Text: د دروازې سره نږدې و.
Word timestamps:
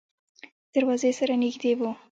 د 0.43 0.43
دروازې 0.73 1.11
سره 1.19 1.33
نږدې 1.41 1.71
و. 1.79 1.81